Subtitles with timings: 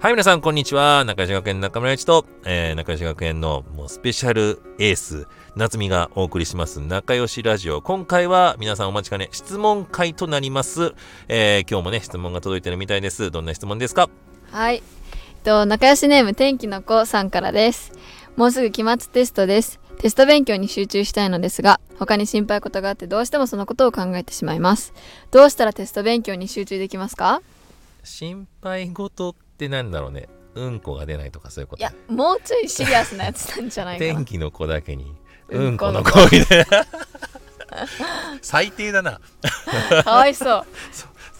[0.00, 1.04] はい、皆さん、こんにちは。
[1.04, 5.26] 仲良し学園中村一と、えー、仲良し学園のもうスペシャルエース、
[5.56, 7.82] 夏美がお送りします仲良しラジオ。
[7.82, 10.94] 今回は皆さんお待ちかね、質問会となります。
[11.28, 13.30] えー、今日もね、質問が届いてるみたいです。
[13.30, 14.08] どんな質問ですか？
[14.50, 14.76] はい。
[14.76, 14.82] えっ
[15.44, 17.92] と、仲良しネーム天気の子さんからです。
[18.36, 19.80] もうすぐ期末テストです。
[19.98, 24.94] テスト勉強に集中したいのですが、他に心配事があってどうしてもそのことを考えてしまいます。
[25.30, 27.42] どうしたらテスト勉強に集中できますか？
[28.02, 30.30] 心配事ってなんだろうね。
[30.54, 31.80] うんこが出ないとかそういうこと？
[31.80, 34.24] いや、もうちょいシリアスなやつなんじゃないかな天。
[34.24, 35.14] 気の子だけに、
[35.50, 36.86] ううんんこの子子みたいな。
[38.40, 39.20] 最低だな。
[40.02, 40.66] かわいそう。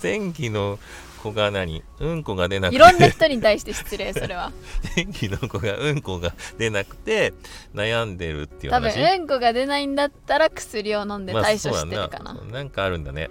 [0.03, 0.79] 天気の
[1.23, 1.83] 子が何？
[1.99, 4.53] うんこが出なくていろんな人に対して失礼、それは。
[4.95, 7.33] 天気の子がうんこが出なくて
[7.75, 12.35] 悩んでるっていう多分、話うんこが出ないんだったら薬を飲んでまあ対処してそうだるかな。
[12.35, 13.31] なんかあるんだね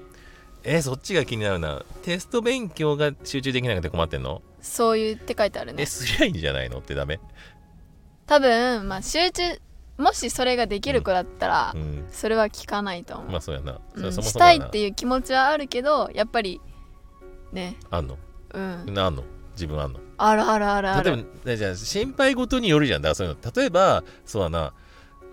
[0.65, 4.41] えそっちが気になるなテスト勉強が集中できなくて困ってんの？
[4.61, 5.83] そういうって書いてあるね。
[5.83, 5.85] え。
[5.85, 7.19] すりゃいいんじゃないのってダメ？
[8.27, 9.43] 多分、まあ集中、
[9.97, 12.05] もしそれができる子だったら、うん。
[12.11, 13.31] それは効かないと思う。
[13.31, 13.79] まあそうやな。
[13.95, 14.11] うん。
[14.13, 16.61] したいっていう気持ちはあるけどやっぱり
[17.51, 17.77] ね。
[17.89, 18.17] あんの？
[18.53, 18.93] うん。
[18.93, 19.23] なあんの？
[19.53, 19.99] 自分あんの？
[20.17, 23.01] あるあるあるあ例えるばじゃあ心配事によるじゃん。
[23.01, 23.51] だからそういうの。
[23.55, 24.73] 例えばそうだな。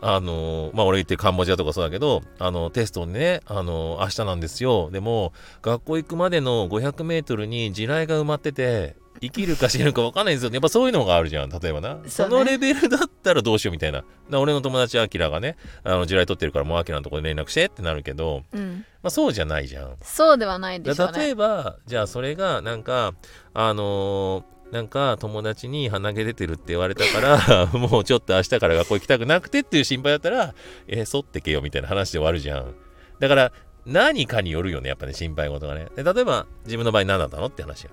[0.03, 4.91] あのまあ俺言ってるカンボジアとかそうだけどあのテストねあの明日なんですよ。
[4.91, 5.33] でも
[5.63, 11.49] 学校行くまでの 500m に地雷が埋まってて生きるか死ぬか分かんないんですよやっぱそういうのがあるじゃん。
[11.49, 11.99] 例えばな。
[12.07, 12.29] そ,、ね。
[12.31, 14.05] のレベルだったらどうしようみたいな。
[14.29, 18.85] な俺の友達アキラがねあの地雷取ってるからもうアキラのところに連絡してってなるけど、うん。
[19.03, 19.97] まあ、そうじゃないじゃん。
[20.03, 21.19] そうではないでしょうね。
[21.19, 23.15] 例えばじゃあそれがなんか
[23.55, 30.55] あのーなんか友達に鼻毛出てるって言われたから もうちょっと明日から学校行きたくなくてっていう心配だったら
[30.89, 32.75] えー、剃ってけよみたいな話で終わるじゃん。
[33.21, 33.53] だから
[33.87, 35.87] 何かによるよねやっぱね心配事がね。
[35.95, 37.91] で例えば自分の場合何だったのって話よ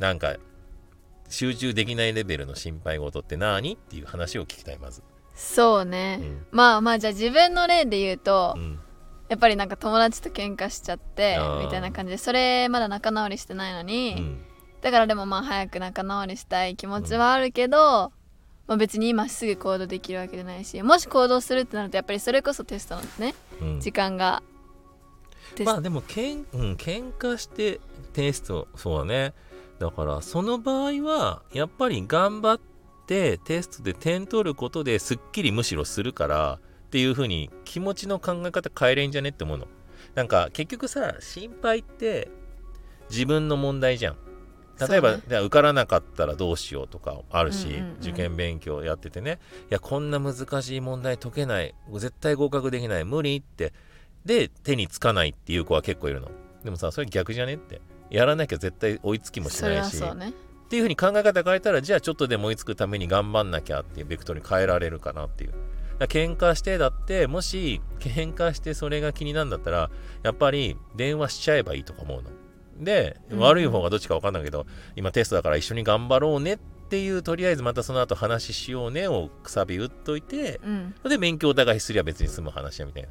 [0.00, 0.36] なんか
[1.28, 3.74] 集中できないレベルの心配事って何？
[3.74, 5.02] っていう話を聞きたいまず。
[5.34, 6.46] そうね、うん。
[6.50, 8.80] まあまあじゃあ自分の例で言うと、うん。
[9.28, 14.44] やっぱりなんか友達と喧嘩しちゃってみたいな感じでそれまだ仲直りしてないのに、うん。
[14.82, 18.12] だからでもまあ早く仲直りしたい気持ちはあるけど、
[18.68, 23.34] まあ、別に今すぐ行動できるわけじゃないしもし行動するってなるとやっぱりそれこそテストのね。
[23.60, 23.80] うん。
[23.80, 24.42] 時間が。
[25.64, 27.80] まあでもけん、うん、喧嘩して
[28.12, 29.32] テストそうだね
[29.78, 32.60] だからその場合はやっぱり頑張っ
[33.06, 39.66] てテストで点取ることですっきりむしろするからっていう風に気持ちの考え方変えれんじゃねって思うの。
[40.14, 42.28] なんか結局さ心配って
[43.10, 44.16] 自分の問題じゃん。
[44.78, 45.22] 例えば、ね。
[45.26, 47.96] 受からなかったらどうしようとかあるし、うんうんうん。
[48.00, 49.38] 受験勉強やっててね。
[49.70, 51.74] いやこんな難しい問題解けない。
[51.92, 53.04] 絶対合格できない。
[53.04, 53.72] 無理って。
[54.24, 56.30] で手につかないっていう子は結構いるの。
[56.64, 60.00] でもさそれ逆じゃねってやらなきゃ絶対追いつきもしないし。
[60.14, 60.30] ね。
[60.30, 65.54] っていう風に考え方変えたらじゃあちょっとでも追いつくために頑張んなきゃっていうベクトルに変えられるかなっていう。
[66.00, 69.90] 喧嘩してだってもし喧嘩してそれが気になるんだったら
[70.22, 72.30] やっぱり電話しちゃえばいいとか思うの。
[72.84, 74.66] でうん悪い方がどっちか分かんないけど、
[74.96, 76.58] 今テストだから一緒に頑張ろうねっ
[76.88, 80.94] ていうとりあえずまたその後話しようねをくさび打っといてうん。
[81.08, 83.08] で勉強お互いすりゃ別に済む話やみたいな。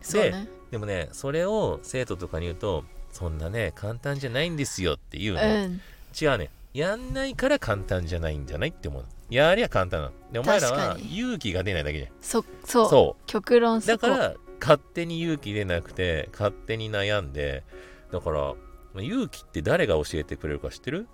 [0.00, 0.48] そうね。
[0.70, 2.84] でもねそれを生徒とかに言うと
[3.14, 5.80] そんなね簡単じゃないんですよって言うの、うん。
[6.20, 6.50] 違うね。
[6.74, 9.08] やんないから簡単じゃないんじゃないって思うの。
[9.30, 10.12] やりゃ簡単なの。
[10.32, 12.10] でお前らは勇気が出ないだけじゃん。
[12.20, 12.88] そそう。
[12.88, 14.08] そ極論うそこ。
[14.08, 17.62] だから勝手に勇気出なくて勝手に悩んで
[18.10, 18.54] だから
[19.00, 21.06] 勇気って誰が教えてくれるか知ってる？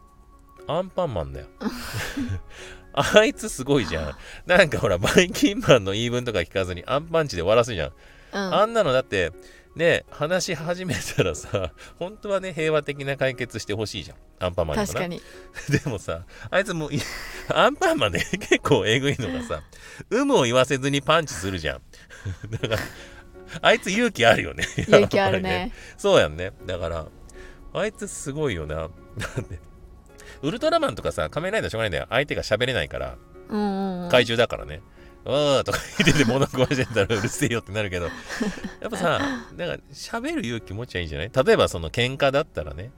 [0.66, 1.46] アンパンマンだよ。
[2.92, 4.16] あいつすごいじゃん。
[4.46, 7.92] なんかほらバイキンマンの言い分とか聞かずにアンパンチで終わらすじゃん。
[8.32, 8.54] うん。
[8.54, 9.32] あんなのだって、
[9.76, 14.16] ね、話し始めたらさ、本当はね、平和的な解決してほしいじゃん。
[14.40, 14.86] アンパンマンにもな。
[14.86, 15.22] 確かに
[15.70, 17.00] でもさ、あいつもうい、
[17.54, 19.62] アンパンマンね、結構えぐいのがさ、
[20.10, 21.82] 有無を言わせずにパンチするじゃん。
[22.50, 22.78] だから、
[23.62, 24.64] あいつ勇気あるよね。
[24.76, 25.72] 勇気あるね。
[25.96, 26.52] そうやんね。
[26.66, 27.06] だから、
[27.72, 28.90] あいつすごいよな。
[30.42, 32.06] ウルトラマンとかさ、仮面ライダーしょうがないんだよ。
[32.10, 33.16] 相手が喋れないから。
[34.10, 34.80] 怪獣だからね。
[35.24, 38.10] わーとか言ってて物壊してたらうるせえよってなるけど、や
[38.88, 39.20] っぱさ、
[39.56, 41.30] なんか喋る勇気持ちゃいいんじゃない？
[41.32, 42.90] 例えばその喧嘩だったらね、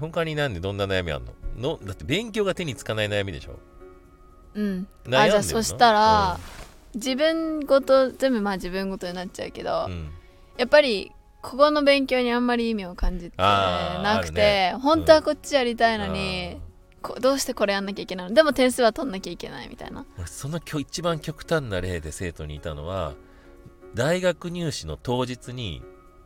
[0.00, 1.32] 他になんでどんな悩みあんの？
[1.56, 3.58] のだって勉強が手につかない悩みでしょ？
[4.54, 4.86] うん。
[5.04, 6.38] 悩あじゃあそしたら、
[6.94, 9.92] 自分ごと全部まあ自分ごとになっちゃうけど、うん。
[9.92, 10.10] うん
[10.56, 11.12] やっぱり
[11.42, 16.56] ここの勉強にあんまり意味を感じてなくて、ね本当はこっちやりたいのに、
[17.06, 18.34] こどうしてこれやんなきゃいけないの？
[18.34, 20.04] でも点数は取んなきゃいけないみたいな。
[20.18, 23.14] 俺その今日一番極端な例で生徒にいたのは
[23.94, 25.82] 大学入試の当日に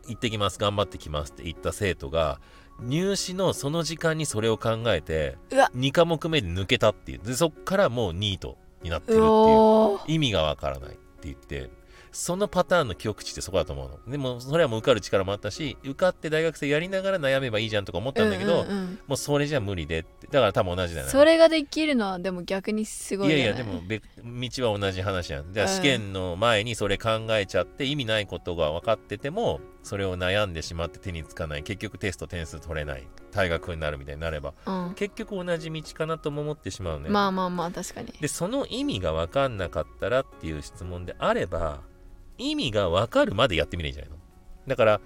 [0.09, 2.41] 行ってきます頑張ってきますって言った生徒が
[2.81, 5.71] 入試のその時間にそれを考えてうわ。
[5.77, 7.19] 2科目目で抜けたっていう。
[7.19, 9.23] でそっからもうニートになってるってう。
[9.23, 11.71] いう意味がわからないって言って
[12.13, 14.11] そのパターンの極地ってそこだと思うの。
[14.11, 18.99] でもそれはもう受かる力もあったし受かって大学生やりながら悩めばいいじゃんとか思ったんだけど、うんうんうん。
[19.07, 20.27] もうそれじゃ無理でって。
[20.27, 21.13] だから多分同じだよね。
[21.13, 23.43] それができるのはでも逆にすごいよね。
[23.43, 24.01] いやいやでもべ
[24.49, 25.53] 道は同じ話やん。
[25.53, 25.77] じゃあうん。
[25.77, 31.63] 試験の前にそれ考えちゃって意味ないことが分かっててもそれを悩んでしまって手につかない。
[31.63, 33.07] 結局テスト点数取れない。
[33.33, 34.55] 退学になるみたいになれば。
[34.67, 34.95] うん。
[34.95, 41.81] 結局同じ道かなとも思ってしまうね、まあまあまあ確かにでその意味が分かんなかったらっていう質問であれば
[42.41, 44.17] 意味が分かるまでやってみれんじゃないの？
[44.67, 45.01] だから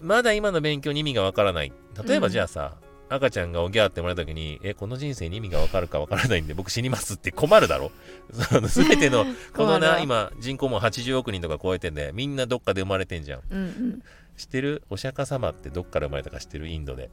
[0.00, 1.72] まだ今の勉強に意味が分からない。
[2.06, 2.32] 例えばうん。
[2.32, 2.76] じゃあさ、
[3.08, 7.90] 赤ちゃんがおぎゃーってもらった時にえこの人生に意味が分かるか分からないんで僕死にますって困るだろ？
[8.32, 13.40] その全ての このな今人口も80億人とか超えてんでみんなどっかで生まれてんじゃん。
[13.50, 14.02] うんうん。
[14.36, 14.82] 知ってる？
[14.90, 16.68] お釈迦様ってどっから生まれたか知ってる？
[16.68, 17.10] インドで。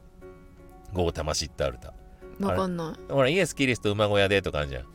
[0.94, 1.92] ゴータマシッタールタ
[2.40, 4.86] わかんなほらイエス・キリスト馬小屋でとかあるじゃん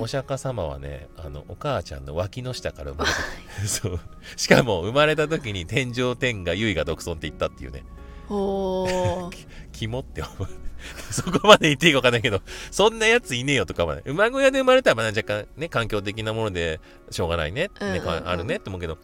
[0.00, 4.00] お釈迦様はねあのお母ちゃんの脇の下から生まれてる そう。
[4.36, 7.84] しかも生まれた時に天上天下唯我独尊って言ったっていうね。
[8.28, 9.46] おー。
[9.72, 10.48] 肝って思う。
[11.10, 16.78] そこまで言っていいか分かんないけどそんなやついねえよとかはね馬小屋で生まれたらまあ若干ね環境的なもので
[17.10, 18.28] しょうがないね,、ねうんうんうん。
[18.28, 18.98] あるねって思うけど。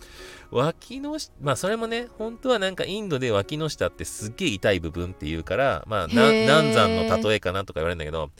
[0.50, 6.46] 脇の下まあそれもね本当はなんかインドで脇の下ってすっげえ痛い部分っていうからまあなへー。
[6.46, 8.30] 難産の例えかなとか言われるんだけど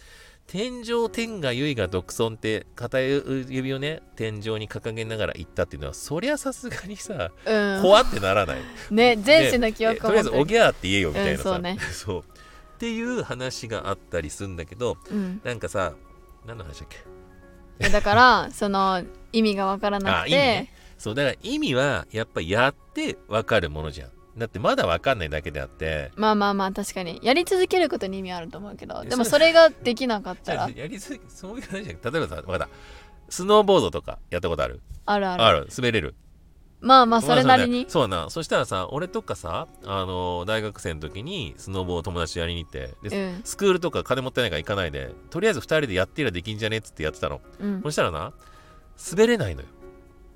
[0.53, 7.83] 天上天下唯我独尊って片指をね天井に掲げながら言ったっていうのはそりゃさすがにさうん。
[7.83, 8.61] 怖ってならない、
[8.91, 11.79] ね前世の記え憶をとりあえずおぎゃーって言えよみたいなさ、うんそうね。
[12.75, 15.41] っていう話があったりするんだけどうん。
[15.45, 15.93] なんかさ
[16.45, 16.89] 何の話だっ
[17.79, 17.89] け？
[17.89, 20.71] だから その意味がわからなくあ意味ね。
[20.75, 26.13] てそうだから意味はやっぱやって分かるものじゃんだってまだ分かんないだけであって。
[26.17, 27.21] まあまあまあ確かに。
[27.23, 29.03] やり続けることに意味あると思うけど。
[29.05, 30.71] えでもそそれができなかったら。
[30.71, 32.69] やりすぎそういう話じゃん例えばさ分かった。
[33.29, 34.81] スノーボードとかやったことある？
[35.07, 35.43] あるある。
[35.43, 35.69] ある。
[35.77, 36.15] 滑れる？
[36.81, 37.87] まあまあそれなりに。
[37.89, 42.95] そうだなそしたらさ俺とかさあの大学生の時にスノボを友達とやりに行って。
[43.03, 43.41] で、うん。
[43.45, 45.13] スクールとか金持ってないから行かないで。
[45.31, 47.41] とりあえず2人でやってりゃできんじゃねっつってやってたの。
[47.61, 47.83] うん。
[47.83, 48.33] そしたらな
[49.11, 49.69] 滑れないのよ。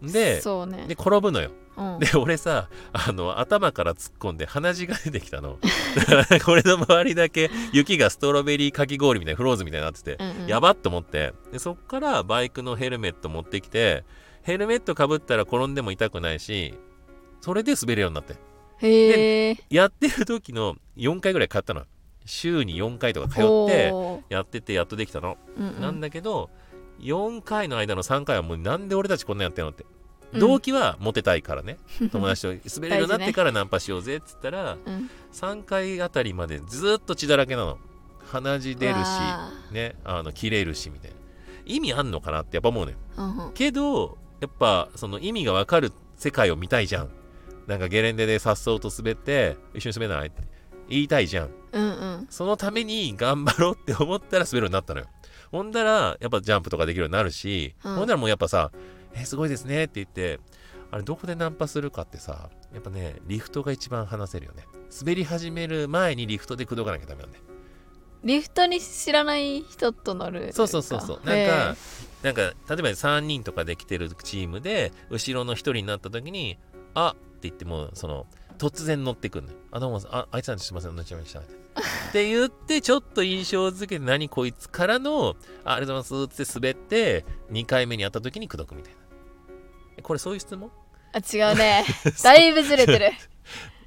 [0.03, 0.85] でそうね。
[0.87, 1.99] で転ぶのようん。
[1.99, 5.59] で俺さあの頭から突っ込んで鼻血が出てきたの。
[6.45, 10.47] これの周りだけ雪がストロベリーかき氷みたいなフローズみたいになってて、うんうん。
[10.47, 11.33] やばっと思って。
[11.53, 14.05] でそっからバイクのヘルメット持ってきて
[14.43, 16.75] ヘルメットかぶったら転んでも痛くないし
[17.41, 18.37] それで滑るようになって。
[18.79, 21.85] へえやってる時の4回ぐらい通ったの。
[22.27, 23.93] 週に4回とか通って
[24.31, 25.81] やっててやっとできたの、うんうん。
[25.81, 26.51] なんだけど
[27.01, 29.85] 4回の間の3回はもうなんで俺たちこんなやってんのって。
[29.85, 29.94] うん
[30.39, 31.79] 動機はモテたいからね、
[32.13, 35.11] 友達と滑れるようになってからナンパしようぜっつったら、うん。
[35.33, 37.79] 3回あたりまでずっと血だらけなの。
[38.31, 41.17] 鼻血出るしわねあの切れるしみたいな。
[41.67, 43.53] 意味あんのかなってやっぱ思うねーうんうん。
[43.53, 47.11] けどやっぱその意味がわかる世界を見たいじゃん。
[47.67, 50.43] なんかゲレンデで颯爽と滑って一緒に滑らないって。
[50.89, 51.51] 言いたいじゃん。
[51.73, 51.89] うんう
[52.23, 52.27] ん。
[52.31, 55.07] そのために頑張ろうって思ったら滑るようになったのよ。
[55.51, 57.95] ほんだらやっぱジャンプとかできるようになるし、うん。
[57.97, 58.71] ほんだらもうやっぱさ
[59.15, 60.41] 「えすごいですね」って言って
[60.91, 64.67] あれどこでナンパするかってさやっぱねリフトが一番話せるよね。
[65.01, 67.45] 滑り始める前にリフトで口説かなきゃダメなんだよ
[68.23, 71.21] リフトに知らない人と乗るそうそうそうそう。
[71.25, 71.77] なんへか
[72.23, 76.59] なんか例えば3人とかで来てるチームで後ろの1人になった時に
[76.95, 79.59] 「あっ」って言ってもその突然乗ってくんのよ。
[79.73, 80.97] あどうもああいつなんてすいません。
[80.97, 81.43] 乗っちゃいましたっ
[82.13, 88.99] て言ってちょっと印象づけて何こいつからのあありがとうございますって滑って2回目に会った時に口説くみたいな。
[89.01, 89.04] え
[90.05, 90.71] これそういう質問？
[91.13, 91.85] あ違うね。
[92.23, 93.11] だいぶずれてる。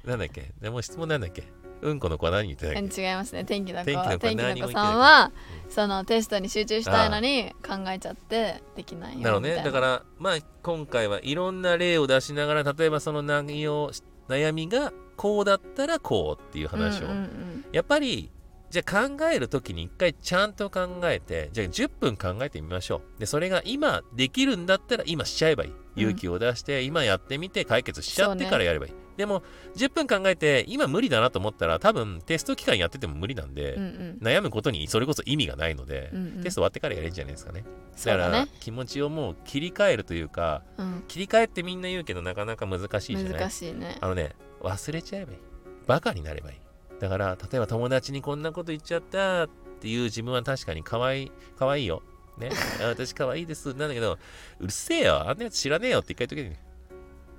[0.04, 0.52] なんだっけ？
[0.60, 1.44] でも質問なんだっけ？
[1.80, 3.44] うんこの子は何言ってたっうんけ違いますね。
[3.44, 3.84] 天気の子
[4.18, 5.30] 天気の子さんは
[5.68, 9.28] そのテストに集中したいのに考えちゃってできないよな。
[9.30, 9.62] るほどね。
[9.64, 13.92] だからまあ今回はいろんな例を出しながら例えばその内容
[14.28, 18.30] 悩みがこうだったらこうっていう話を、うんうんうんやっぱり
[18.70, 23.20] じゃあ考える時に一回ちゃんと考えてじゃあ10分考えてみましょう。
[23.20, 25.70] でそれが今できるんだったら今しちゃえばいい。
[25.70, 29.42] うん勇気を出して今やってみて解決しちゃってからやればいい、でも
[29.76, 34.18] 10分考えて今無理だなと思ったら多分テスト期間やってても無理なんで、うんうん。
[34.22, 36.42] 悩むことにそれこそ意味がないので、うんうん。
[36.42, 37.64] テスト終わってからやれるんじゃないですかね。
[38.04, 41.04] だから気持ちをもう切り替えるというかうん。
[41.08, 43.38] 切り替えってみんな言うけどなかなか難しいじゃない？
[43.40, 43.96] 難しいね。
[44.00, 45.38] あのね忘れちゃえばいい。
[45.86, 47.00] バカになればいい。
[47.00, 49.48] だから例えば友達にこんなこと言っちゃったっ
[49.80, 52.02] ていう自分は確かに可愛い可愛いよ
[52.38, 52.50] ね。
[52.80, 53.68] あ私可愛いです。
[53.74, 54.18] なんだけど
[54.60, 55.28] うるせえよ。
[55.28, 56.42] あんなやつ知らねえよって一回言っとけ。
[56.42, 56.60] ばいいね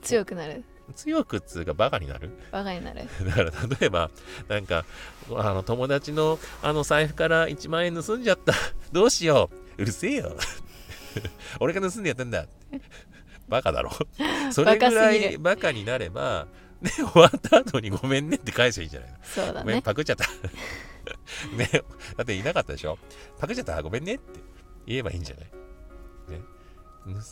[0.02, 0.64] 強くなる。
[0.96, 2.32] 強くっつうかバカになる。
[2.52, 3.08] バカになる。
[3.26, 4.10] だから例えば
[4.48, 4.86] なんか
[5.36, 8.54] あの友達のあの財布から1万円盗んじゃった。
[8.92, 9.82] どうしよう。
[9.82, 10.36] うるせえよ。
[11.60, 12.48] 俺が盗んでやったんだ。
[13.48, 13.92] バカだろ。
[14.52, 16.48] それぐらいバカになれば
[16.82, 19.18] ね終わった後にごめんねって返せばいいんじゃないの。
[19.24, 20.26] そうだごめんねパクっちゃった。
[21.56, 21.70] ね
[22.18, 22.98] だっていなかったでしょ。
[23.40, 23.82] パクっちゃった。
[23.82, 24.40] ごめんねって
[24.90, 25.46] 言えばいいんじゃない？
[26.32, 26.42] ね？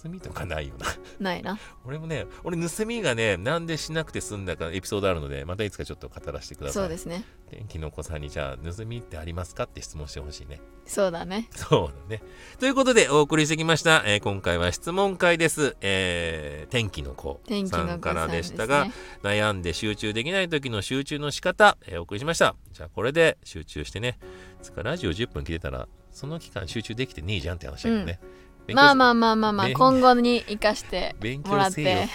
[0.01, 0.87] 盗みとかないよな
[1.19, 6.73] ないな 俺もね、俺盗みがね、なんでしなくて済んだかエピソードあるので、またいつかちょっと語らせてください。
[6.73, 10.61] そうですね天気の子さんに、じゃあ、盗みってありますかって質問してほしいね。
[10.85, 12.23] そうだねそうだね。
[12.59, 14.03] ということで、お送りしてきました。
[14.05, 15.75] えー今回は質問会です。
[15.81, 22.55] えー天気の子天気の子さんからでしたが、ね悩んで集中できない時の集中の仕方、えーお送りしました。
[22.71, 24.17] じゃあ、これで集中してね。
[24.61, 25.87] つか、ラジオ10分聞いてたら、
[26.17, 28.19] その期間集中できてねえじゃんって話だよね。
[28.65, 32.07] 勉強まあまあまあまあまあ勉今後に生かして 勉もらって。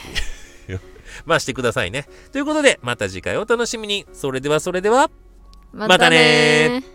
[1.25, 2.09] まあしてくださいね。
[2.33, 4.07] ということで、また次回お楽しみに。
[4.13, 5.09] それではそれでは。
[5.73, 6.92] ままたねー